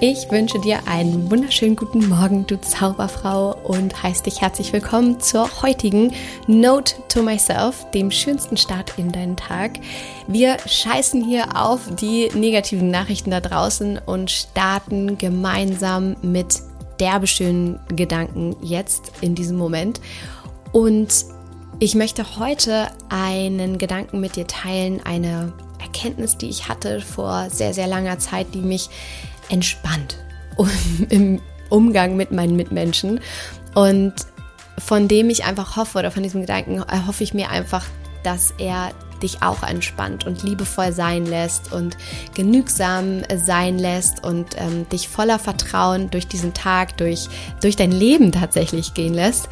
[0.00, 5.62] Ich wünsche dir einen wunderschönen guten Morgen, du Zauberfrau, und heiße dich herzlich willkommen zur
[5.62, 6.12] heutigen
[6.46, 9.80] Note to Myself, dem schönsten Start in deinen Tag.
[10.28, 16.62] Wir scheißen hier auf die negativen Nachrichten da draußen und starten gemeinsam mit
[17.00, 20.00] derbe schönen Gedanken jetzt in diesem Moment.
[20.70, 21.24] Und
[21.80, 27.74] ich möchte heute einen Gedanken mit dir teilen, eine Erkenntnis, die ich hatte vor sehr,
[27.74, 28.90] sehr langer Zeit, die mich
[29.48, 30.18] entspannt
[31.08, 33.20] im Umgang mit meinen Mitmenschen
[33.74, 34.14] und
[34.78, 37.84] von dem ich einfach hoffe oder von diesem Gedanken erhoffe ich mir einfach,
[38.22, 41.96] dass er dich auch entspannt und liebevoll sein lässt und
[42.34, 47.28] genügsam sein lässt und ähm, dich voller Vertrauen durch diesen Tag, durch,
[47.60, 49.48] durch dein Leben tatsächlich gehen lässt.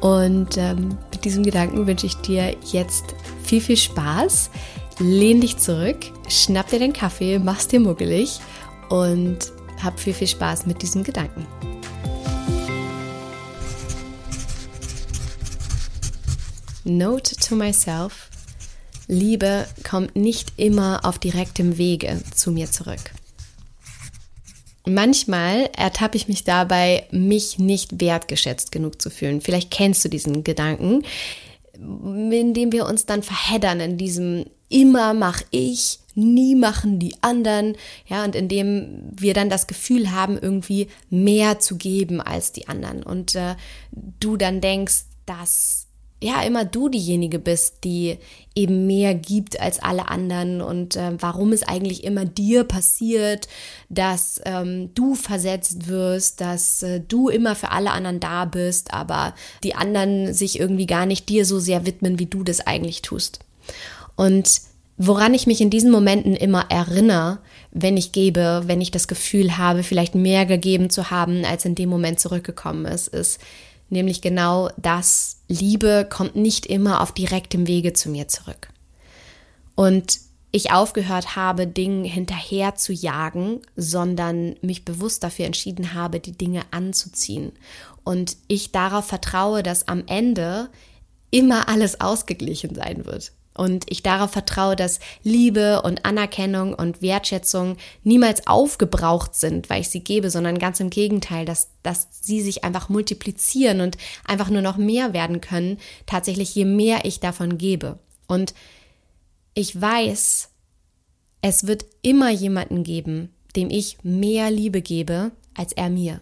[0.00, 3.04] Und ähm, mit diesem Gedanken wünsche ich dir jetzt
[3.42, 4.50] viel, viel Spaß.
[5.00, 5.96] Lehn dich zurück,
[6.28, 8.40] schnapp dir den Kaffee, mach's dir muggelig
[8.90, 11.46] und hab viel, viel Spaß mit diesem Gedanken.
[16.84, 18.30] Note to myself.
[19.06, 23.12] Liebe kommt nicht immer auf direktem Wege zu mir zurück.
[24.86, 29.42] Manchmal ertappe ich mich dabei, mich nicht wertgeschätzt genug zu fühlen.
[29.42, 31.04] Vielleicht kennst du diesen Gedanken,
[31.74, 37.76] in dem wir uns dann verheddern in diesem immer mach ich, nie machen die anderen,
[38.06, 43.02] ja, und indem wir dann das Gefühl haben, irgendwie mehr zu geben als die anderen.
[43.02, 43.54] Und äh,
[44.20, 45.86] du dann denkst, dass
[46.20, 48.18] ja immer du diejenige bist, die
[48.54, 50.60] eben mehr gibt als alle anderen.
[50.60, 53.48] Und äh, warum es eigentlich immer dir passiert,
[53.88, 59.34] dass ähm, du versetzt wirst, dass äh, du immer für alle anderen da bist, aber
[59.62, 63.40] die anderen sich irgendwie gar nicht dir so sehr widmen, wie du das eigentlich tust.
[64.16, 64.60] Und
[64.98, 67.38] woran ich mich in diesen Momenten immer erinnere,
[67.70, 71.76] wenn ich gebe, wenn ich das Gefühl habe, vielleicht mehr gegeben zu haben, als in
[71.76, 73.40] dem Moment zurückgekommen ist, ist
[73.88, 78.68] nämlich genau das, Liebe kommt nicht immer auf direktem Wege zu mir zurück.
[79.76, 80.18] Und
[80.50, 86.62] ich aufgehört habe, Dingen hinterher zu jagen, sondern mich bewusst dafür entschieden habe, die Dinge
[86.70, 87.52] anzuziehen.
[88.02, 90.70] Und ich darauf vertraue, dass am Ende
[91.30, 93.32] immer alles ausgeglichen sein wird.
[93.58, 99.88] Und ich darauf vertraue, dass Liebe und Anerkennung und Wertschätzung niemals aufgebraucht sind, weil ich
[99.88, 104.62] sie gebe, sondern ganz im Gegenteil, dass, dass sie sich einfach multiplizieren und einfach nur
[104.62, 107.98] noch mehr werden können, tatsächlich je mehr ich davon gebe.
[108.28, 108.54] Und
[109.54, 110.50] ich weiß,
[111.42, 116.20] es wird immer jemanden geben, dem ich mehr Liebe gebe als er mir.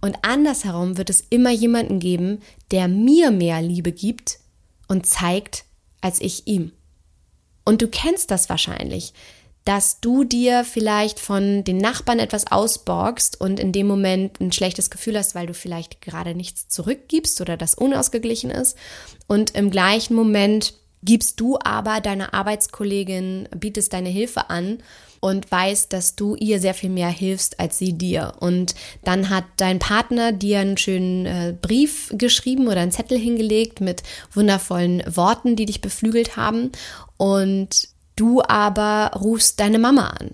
[0.00, 2.40] Und andersherum wird es immer jemanden geben,
[2.70, 4.38] der mir mehr Liebe gibt
[4.86, 5.64] und zeigt,
[6.00, 6.72] als ich ihm.
[7.64, 9.12] Und du kennst das wahrscheinlich,
[9.64, 14.88] dass du dir vielleicht von den Nachbarn etwas ausborgst und in dem Moment ein schlechtes
[14.88, 18.78] Gefühl hast, weil du vielleicht gerade nichts zurückgibst oder das unausgeglichen ist.
[19.26, 20.72] Und im gleichen Moment
[21.02, 24.78] gibst du aber deiner Arbeitskollegin, bietest deine Hilfe an
[25.20, 28.34] und weißt, dass du ihr sehr viel mehr hilfst als sie dir.
[28.40, 33.80] Und dann hat dein Partner dir einen schönen äh, Brief geschrieben oder einen Zettel hingelegt
[33.80, 36.72] mit wundervollen Worten, die dich beflügelt haben.
[37.16, 40.30] Und du aber rufst deine Mama an.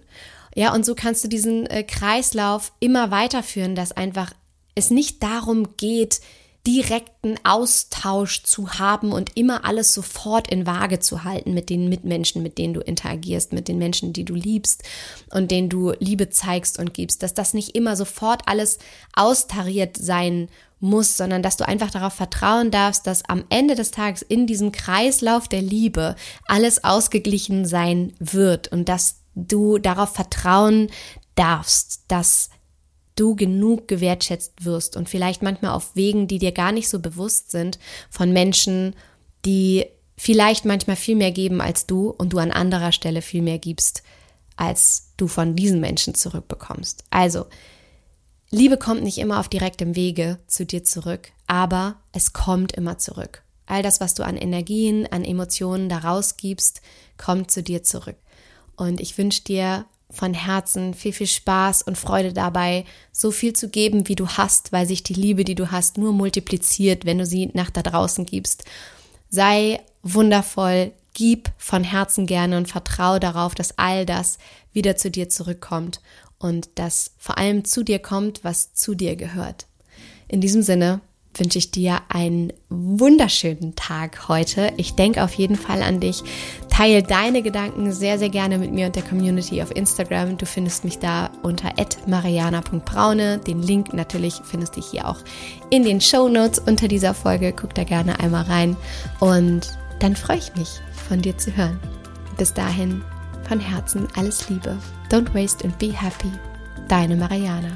[0.55, 4.33] Ja, und so kannst du diesen äh, Kreislauf immer weiterführen, dass einfach
[4.75, 6.21] es nicht darum geht,
[6.67, 12.43] direkten Austausch zu haben und immer alles sofort in Waage zu halten mit den Mitmenschen,
[12.43, 14.83] mit denen du interagierst, mit den Menschen, die du liebst
[15.31, 18.79] und denen du Liebe zeigst und gibst, dass das nicht immer sofort alles
[19.15, 20.49] austariert sein
[20.81, 24.73] muss, sondern dass du einfach darauf vertrauen darfst, dass am Ende des Tages in diesem
[24.73, 30.91] Kreislauf der Liebe alles ausgeglichen sein wird und dass du darauf vertrauen
[31.35, 32.51] darfst, dass
[33.17, 37.51] du genug gewertschätzt wirst und vielleicht manchmal auf Wegen, die dir gar nicht so bewusst
[37.51, 37.79] sind,
[38.11, 38.95] von Menschen,
[39.45, 39.87] die
[40.17, 44.03] vielleicht manchmal viel mehr geben als du und du an anderer Stelle viel mehr gibst,
[44.57, 47.05] als du von diesen Menschen zurückbekommst.
[47.11, 47.47] Also,
[48.51, 53.43] Liebe kommt nicht immer auf direktem Wege zu dir zurück, aber es kommt immer zurück.
[53.67, 56.81] All das, was du an Energien, an Emotionen daraus gibst,
[57.17, 58.17] kommt zu dir zurück.
[58.77, 63.69] Und ich wünsche dir von Herzen viel, viel Spaß und Freude dabei, so viel zu
[63.69, 67.27] geben, wie du hast, weil sich die Liebe, die du hast, nur multipliziert, wenn du
[67.27, 68.65] sie nach da draußen gibst.
[69.29, 74.39] Sei wundervoll, gib von Herzen gerne und vertraue darauf, dass all das
[74.73, 76.01] wieder zu dir zurückkommt
[76.39, 79.67] und dass vor allem zu dir kommt, was zu dir gehört.
[80.29, 81.01] In diesem Sinne
[81.39, 84.73] wünsche ich dir einen wunderschönen Tag heute.
[84.77, 86.23] Ich denke auf jeden Fall an dich.
[86.75, 90.37] Teil deine Gedanken sehr, sehr gerne mit mir und der Community auf Instagram.
[90.39, 91.73] Du findest mich da unter
[92.09, 93.39] mariana.braune.
[93.39, 95.19] Den Link natürlich findest du hier auch
[95.71, 97.53] in den Show Notes unter dieser Folge.
[97.53, 98.77] Guck da gerne einmal rein
[99.21, 101.79] und dann freue ich mich, von dir zu hören.
[102.39, 103.05] Bis dahin,
[103.49, 104.77] von Herzen alles Liebe.
[105.13, 106.33] Don't waste and be happy.
[106.89, 107.71] Deine Mariana.